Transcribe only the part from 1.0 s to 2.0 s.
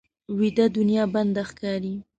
بنده ښکاري